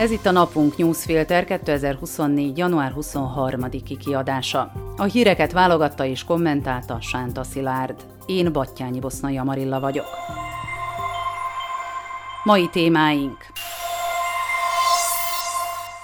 [0.00, 2.58] Ez itt a Napunk Newsfilter 2024.
[2.58, 4.72] január 23-i kiadása.
[4.96, 8.04] A híreket válogatta és kommentálta Sánta Szilárd.
[8.26, 10.06] Én Battyányi Bosznai Amarilla vagyok.
[12.44, 13.36] Mai témáink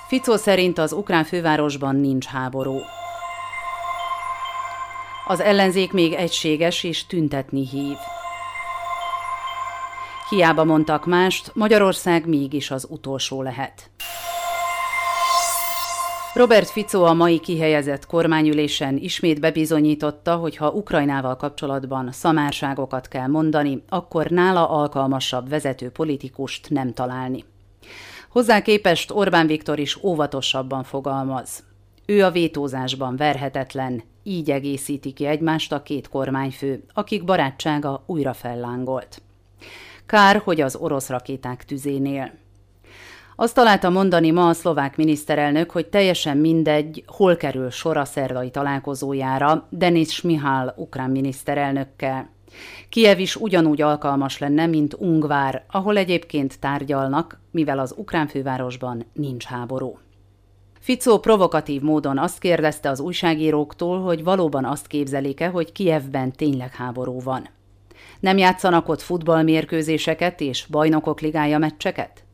[0.08, 2.78] Ficó szerint az ukrán fővárosban nincs háború.
[5.26, 7.96] Az ellenzék még egységes és tüntetni hív.
[10.28, 13.90] Hiába mondtak mást, Magyarország mégis az utolsó lehet.
[16.34, 23.82] Robert Fico a mai kihelyezett kormányülésen ismét bebizonyította, hogy ha Ukrajnával kapcsolatban szamárságokat kell mondani,
[23.88, 27.44] akkor nála alkalmasabb vezető politikust nem találni.
[28.28, 31.64] Hozzá képest Orbán Viktor is óvatosabban fogalmaz.
[32.06, 39.20] Ő a vétózásban verhetetlen, így egészíti ki egymást a két kormányfő, akik barátsága újra fellángolt.
[40.06, 42.32] Kár, hogy az orosz rakéták tüzénél.
[43.36, 48.50] Azt találta mondani ma a szlovák miniszterelnök, hogy teljesen mindegy, hol kerül sor a szerdai
[48.50, 52.28] találkozójára Denis Smihal ukrán miniszterelnökkel.
[52.88, 59.44] Kiev is ugyanúgy alkalmas lenne, mint Ungvár, ahol egyébként tárgyalnak, mivel az ukrán fővárosban nincs
[59.44, 59.98] háború.
[60.80, 67.20] Ficó provokatív módon azt kérdezte az újságíróktól, hogy valóban azt képzelik-e, hogy Kievben tényleg háború
[67.20, 67.48] van.
[68.20, 72.24] Nem játszanak ott futballmérkőzéseket és bajnokok ligája meccseket?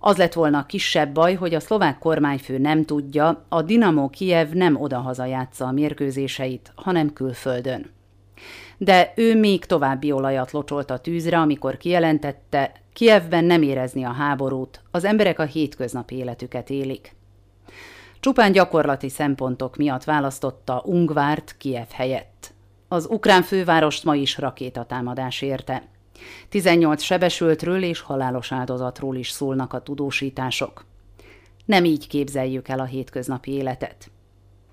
[0.00, 4.80] Az lett volna kisebb baj, hogy a szlovák kormányfő nem tudja, a Dinamo Kiev nem
[4.80, 7.90] odahaza játsza a mérkőzéseit, hanem külföldön.
[8.76, 14.82] De ő még további olajat locsolt a tűzre, amikor kijelentette, Kievben nem érezni a háborút,
[14.90, 17.16] az emberek a hétköznapi életüket élik.
[18.20, 22.54] Csupán gyakorlati szempontok miatt választotta Ungvárt Kiev helyett.
[22.88, 25.82] Az ukrán fővárost ma is rakétatámadás érte.
[26.48, 30.84] 18 sebesültről és halálos áldozatról is szólnak a tudósítások.
[31.64, 34.10] Nem így képzeljük el a hétköznapi életet.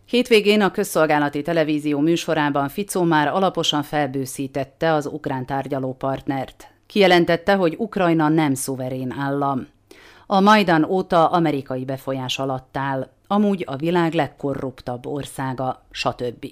[0.06, 6.68] Hétvégén a közszolgálati televízió műsorában Ficó már alaposan felbőszítette az ukrán tárgyalópartnert.
[6.86, 9.68] Kijelentette, hogy Ukrajna nem szuverén állam.
[10.28, 16.46] A Majdan óta amerikai befolyás alatt áll, amúgy a világ legkorruptabb országa, stb.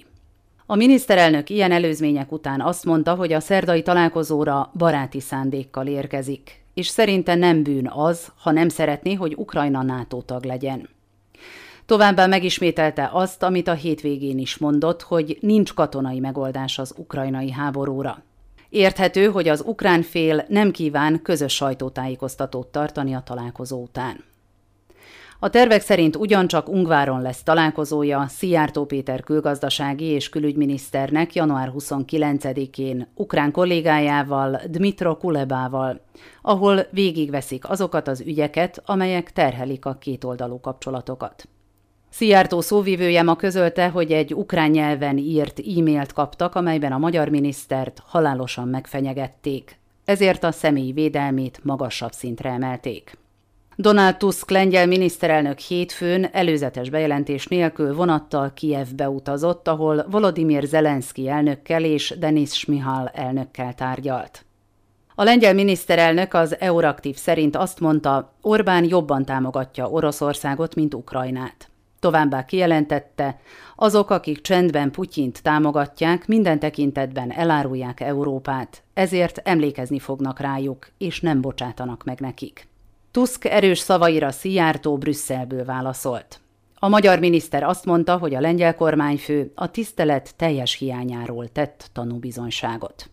[0.66, 6.86] A miniszterelnök ilyen előzmények után azt mondta, hogy a szerdai találkozóra baráti szándékkal érkezik, és
[6.86, 10.88] szerinte nem bűn az, ha nem szeretné, hogy Ukrajna NATO tag legyen.
[11.86, 18.22] Továbbá megismételte azt, amit a hétvégén is mondott, hogy nincs katonai megoldás az ukrajnai háborúra.
[18.68, 24.24] Érthető, hogy az ukrán fél nem kíván közös sajtótájékoztatót tartani a találkozó után.
[25.44, 33.50] A tervek szerint ugyancsak Ungváron lesz találkozója Szijjártó Péter külgazdasági és külügyminiszternek január 29-én ukrán
[33.52, 36.00] kollégájával, Dmitro Kulebával,
[36.42, 41.48] ahol végigveszik azokat az ügyeket, amelyek terhelik a kétoldalú kapcsolatokat.
[42.10, 48.02] Szijjártó szóvivője ma közölte, hogy egy ukrán nyelven írt e-mailt kaptak, amelyben a magyar minisztert
[48.06, 49.78] halálosan megfenyegették.
[50.04, 53.22] Ezért a személyi védelmét magasabb szintre emelték.
[53.76, 61.84] Donald Tusk lengyel miniszterelnök hétfőn előzetes bejelentés nélkül vonattal Kievbe utazott, ahol Volodymyr Zelenszky elnökkel
[61.84, 64.44] és Denis Smihal elnökkel tárgyalt.
[65.14, 71.68] A lengyel miniszterelnök az Euraktív szerint azt mondta, Orbán jobban támogatja Oroszországot, mint Ukrajnát.
[72.00, 73.40] Továbbá kijelentette,
[73.76, 81.40] azok, akik csendben Putyint támogatják, minden tekintetben elárulják Európát, ezért emlékezni fognak rájuk, és nem
[81.40, 82.72] bocsátanak meg nekik.
[83.14, 86.40] Tusk erős szavaira Szijjártó Brüsszelből válaszolt.
[86.74, 93.10] A magyar miniszter azt mondta, hogy a lengyel kormányfő a tisztelet teljes hiányáról tett tanúbizonyságot.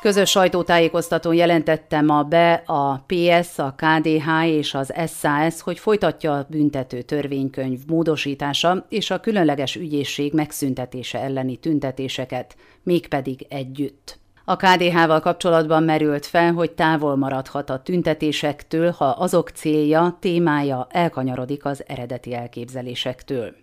[0.00, 6.46] Közös sajtótájékoztatón jelentette ma be a PS, a KDH és az SAS, hogy folytatja a
[6.50, 14.20] büntető törvénykönyv módosítása és a különleges ügyészség megszüntetése elleni tüntetéseket, mégpedig együtt.
[14.52, 21.64] A KDH-val kapcsolatban merült fel, hogy távol maradhat a tüntetésektől, ha azok célja, témája elkanyarodik
[21.64, 23.54] az eredeti elképzelésektől.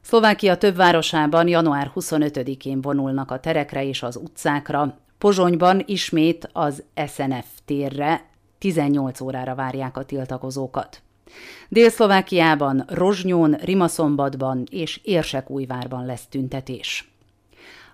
[0.00, 7.46] Szlovákia több városában január 25-én vonulnak a terekre és az utcákra, Pozsonyban ismét az SNF
[7.64, 8.24] térre
[8.58, 11.02] 18 órára várják a tiltakozókat.
[11.68, 17.15] Dél-Szlovákiában, Rozsnyón, Rimaszombatban és Érsekújvárban lesz tüntetés.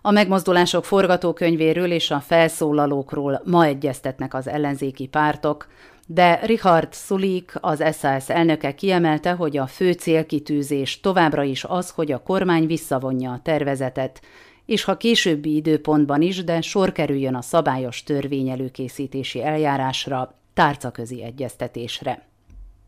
[0.04, 5.66] A megmozdulások forgatókönyvéről és a felszólalókról ma egyeztetnek az ellenzéki pártok,
[6.06, 12.12] de Richard Sulik, az SAS elnöke kiemelte, hogy a fő célkitűzés továbbra is az, hogy
[12.12, 14.20] a kormány visszavonja a tervezetet,
[14.66, 22.31] és ha későbbi időpontban is, de sor kerüljön a szabályos törvény előkészítési eljárásra, tárcaközi egyeztetésre.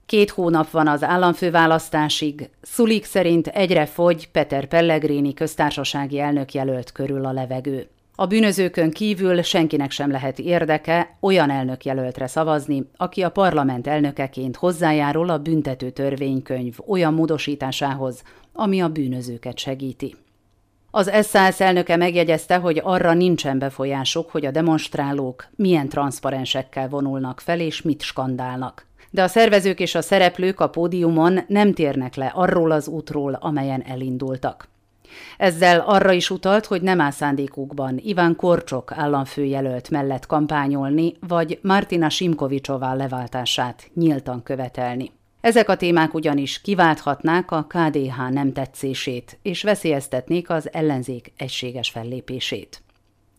[0.07, 7.25] Két hónap van az államfőválasztásig, Szulik szerint egyre fogy Peter Pellegrini köztársasági elnök jelölt körül
[7.25, 7.89] a levegő.
[8.17, 15.31] A bűnözőkön kívül senkinek sem lehet érdeke olyan elnökjelöltre szavazni, aki a parlament elnökeként hozzájárul
[15.31, 18.23] a büntető törvénykönyv olyan módosításához,
[18.53, 20.17] ami a bűnözőket segíti.
[20.91, 27.61] Az SZSZ elnöke megjegyezte, hogy arra nincsen befolyásuk, hogy a demonstrálók milyen transzparensekkel vonulnak fel
[27.61, 28.87] és mit skandálnak.
[29.15, 33.83] De a szervezők és a szereplők a pódiumon nem térnek le arról az útról, amelyen
[33.83, 34.69] elindultak.
[35.39, 42.09] Ezzel arra is utalt, hogy nem áll szándékukban Iván Korcsok államfőjelölt mellett kampányolni, vagy Martina
[42.09, 45.11] Simkovicsová leváltását nyíltan követelni.
[45.41, 52.84] Ezek a témák ugyanis kiválthatnák a KDH nem tetszését, és veszélyeztetnék az ellenzék egységes fellépését.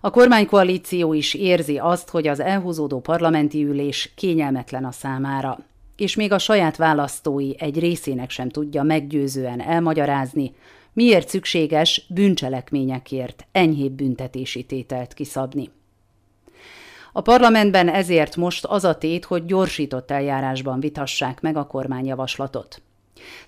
[0.05, 5.59] A kormánykoalíció is érzi azt, hogy az elhúzódó parlamenti ülés kényelmetlen a számára,
[5.95, 10.55] és még a saját választói egy részének sem tudja meggyőzően elmagyarázni,
[10.93, 15.69] miért szükséges bűncselekményekért enyhébb büntetési tételt kiszabni.
[17.13, 22.81] A parlamentben ezért most az a tét, hogy gyorsított eljárásban vitassák meg a kormányjavaslatot.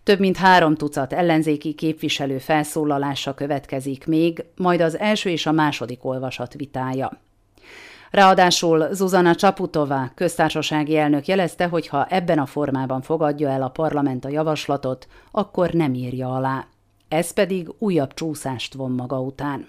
[0.04, 6.06] Több mint három tucat ellenzéki képviselő felszólalása következik még, majd az első és a második
[6.06, 7.12] olvasat vitája.
[8.12, 14.26] Ráadásul Zuzana Csaputová, köztársasági elnök jelezte, hogy ha ebben a formában fogadja el a parlament
[14.26, 16.68] a javaslatot, akkor nem írja alá.
[17.08, 19.68] Ez pedig újabb csúszást von maga után.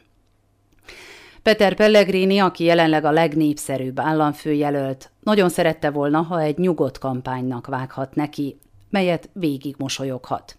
[1.43, 8.15] Peter Pellegrini, aki jelenleg a legnépszerűbb államfőjelölt, nagyon szerette volna, ha egy nyugodt kampánynak vághat
[8.15, 8.59] neki,
[8.91, 10.59] melyet végig mosolyoghat.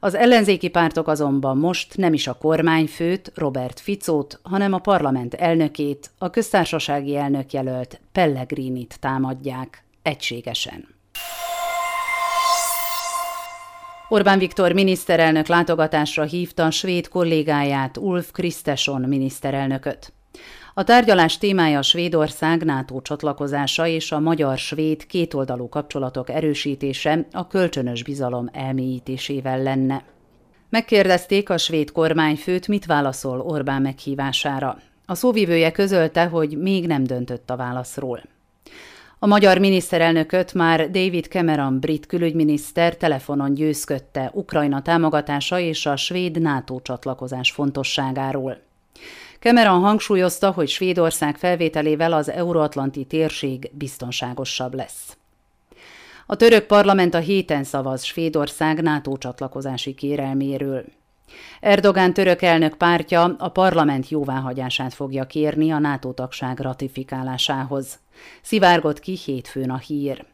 [0.00, 6.10] Az ellenzéki pártok azonban most nem is a kormányfőt, Robert Ficót, hanem a parlament elnökét,
[6.18, 10.88] a köztársasági elnök jelölt Pellegrinit támadják egységesen.
[14.08, 20.12] Orbán Viktor miniszterelnök látogatásra hívta a svéd kollégáját, Ulf Kristeson miniszterelnököt.
[20.74, 28.02] A tárgyalás témája a Svédország NATO csatlakozása és a magyar-svéd kétoldalú kapcsolatok erősítése a kölcsönös
[28.02, 30.04] bizalom elmélyítésével lenne.
[30.68, 34.78] Megkérdezték a svéd kormányfőt, mit válaszol Orbán meghívására.
[35.06, 38.22] A szóvivője közölte, hogy még nem döntött a válaszról.
[39.18, 46.40] A magyar miniszterelnököt már David Cameron brit külügyminiszter telefonon győzködte Ukrajna támogatása és a svéd
[46.40, 48.68] NATO csatlakozás fontosságáról.
[49.40, 55.16] Cameron hangsúlyozta, hogy Svédország felvételével az euróatlanti térség biztonságosabb lesz.
[56.26, 60.84] A török parlament a héten szavaz Svédország NATO csatlakozási kérelméről.
[61.60, 67.98] Erdogán török elnök pártja a parlament jóváhagyását fogja kérni a NATO tagság ratifikálásához.
[68.42, 70.24] Szivárgott ki hétfőn a hír.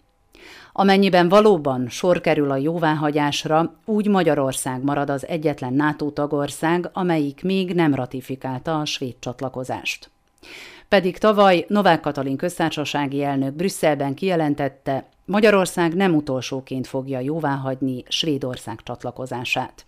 [0.78, 7.74] Amennyiben valóban sor kerül a jóváhagyásra, úgy Magyarország marad az egyetlen NATO tagország, amelyik még
[7.74, 10.10] nem ratifikálta a svéd csatlakozást.
[10.88, 19.86] Pedig tavaly Novák Katalin köztársasági elnök Brüsszelben kijelentette, Magyarország nem utolsóként fogja jóváhagyni Svédország csatlakozását.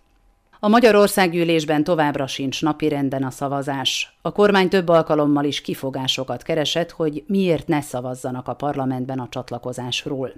[0.59, 4.17] A Magyarországgyűlésben továbbra sincs napirenden a szavazás.
[4.21, 10.33] A kormány több alkalommal is kifogásokat keresett, hogy miért ne szavazzanak a parlamentben a csatlakozásról.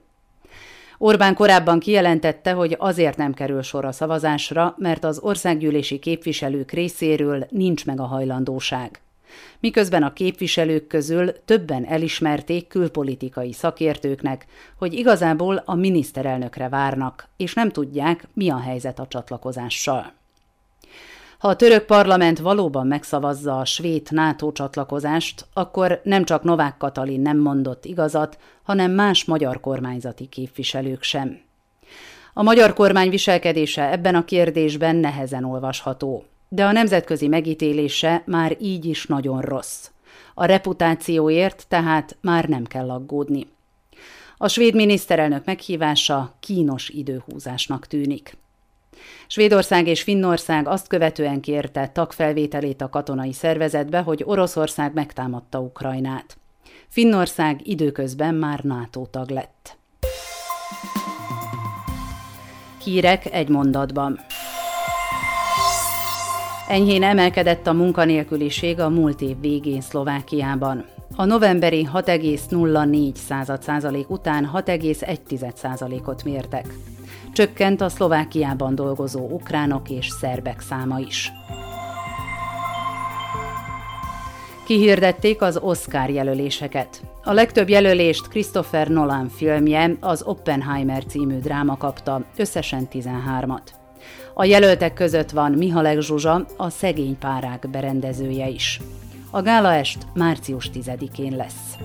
[1.03, 7.47] Orbán korábban kijelentette, hogy azért nem kerül sor a szavazásra, mert az országgyűlési képviselők részéről
[7.49, 9.01] nincs meg a hajlandóság.
[9.59, 14.45] Miközben a képviselők közül többen elismerték külpolitikai szakértőknek,
[14.77, 20.13] hogy igazából a miniszterelnökre várnak, és nem tudják, mi a helyzet a csatlakozással.
[21.41, 27.21] Ha a török parlament valóban megszavazza a svéd NATO csatlakozást, akkor nem csak Novák Katalin
[27.21, 31.39] nem mondott igazat, hanem más magyar kormányzati képviselők sem.
[32.33, 38.85] A magyar kormány viselkedése ebben a kérdésben nehezen olvasható, de a nemzetközi megítélése már így
[38.85, 39.89] is nagyon rossz.
[40.33, 43.47] A reputációért tehát már nem kell aggódni.
[44.37, 48.37] A svéd miniszterelnök meghívása kínos időhúzásnak tűnik.
[49.27, 56.37] Svédország és Finnország azt követően kérte tagfelvételét a katonai szervezetbe, hogy Oroszország megtámadta Ukrajnát.
[56.87, 59.77] Finnország időközben már NATO tag lett.
[62.83, 64.19] Hírek egy mondatban.
[66.67, 70.85] Enyhén emelkedett a munkanélküliség a múlt év végén Szlovákiában.
[71.15, 76.65] A novemberi 6,04 százalék után 6,1 százalékot mértek.
[77.33, 81.31] Csökkent a Szlovákiában dolgozó ukránok és szerbek száma is.
[84.65, 87.01] Kihirdették az Oscar jelöléseket.
[87.23, 93.67] A legtöbb jelölést Christopher Nolan filmje, az Oppenheimer című dráma kapta, összesen 13-at.
[94.33, 98.79] A jelöltek között van Mihalek Zsuzsa, a Szegény párák berendezője is.
[99.31, 101.77] A gálaest március 10-én lesz.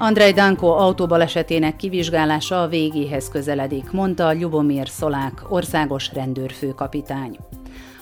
[0.00, 7.36] Andrei Danko autóbalesetének kivizsgálása a végéhez közeledik, mondta Ljubomir Szolák, országos rendőrfőkapitány.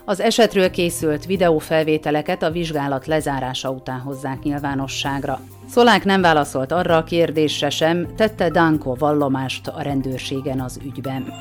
[0.04, 5.40] Az esetről készült videófelvételeket a vizsgálat lezárása után hozzák nyilvánosságra.
[5.68, 11.32] Szolák nem válaszolt arra a kérdésre sem, tette Danko vallomást a rendőrségen az ügyben.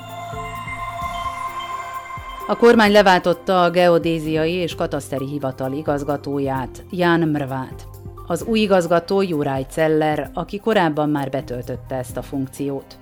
[2.47, 7.94] A kormány leváltotta a geodéziai és kataszteri hivatal igazgatóját, Ján Mrvát.
[8.27, 12.97] Az új igazgató Juraj Celler, aki korábban már betöltötte ezt a funkciót.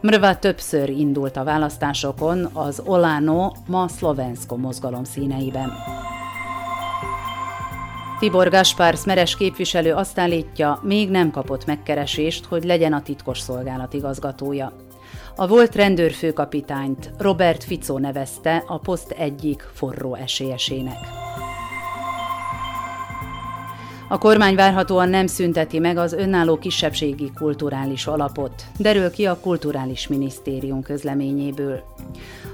[0.00, 5.72] Mrva többször indult a választásokon az Olano, ma Szlovensko mozgalom színeiben.
[8.18, 13.92] Tibor Gaspár Szmeres képviselő azt állítja, még nem kapott megkeresést, hogy legyen a titkos szolgálat
[13.92, 14.72] igazgatója.
[15.36, 21.23] A volt rendőrfőkapitányt Robert Fico nevezte a poszt egyik forró esélyesének.
[24.14, 30.08] A kormány várhatóan nem szünteti meg az önálló kisebbségi kulturális alapot, derül ki a Kulturális
[30.08, 31.82] Minisztérium közleményéből.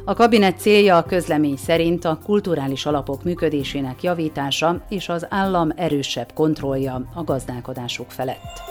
[0.04, 6.32] A kabinet célja a közlemény szerint a kulturális alapok működésének javítása és az állam erősebb
[6.34, 8.62] kontrollja a gazdálkodásuk felett.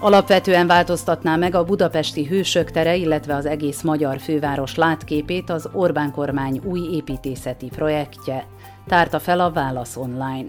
[0.00, 6.12] Alapvetően változtatná meg a budapesti hősök tere, illetve az egész magyar főváros látképét az Orbán
[6.12, 8.46] kormány új építészeti projektje,
[8.86, 10.46] tárta fel a Válasz Online.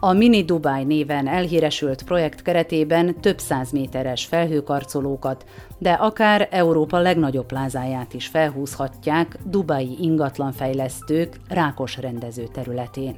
[0.00, 5.44] A Mini Dubai néven elhíresült projekt keretében több száz méteres felhőkarcolókat,
[5.78, 13.16] de akár Európa legnagyobb plázáját is felhúzhatják dubai ingatlanfejlesztők rákos rendező területén.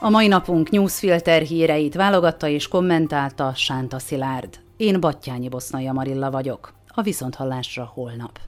[0.00, 4.58] A mai napunk newsfilter híreit válogatta és kommentálta Sánta Szilárd.
[4.76, 6.74] Én Battyányi Bosznaja Marilla vagyok.
[6.88, 8.38] A Viszonthallásra holnap.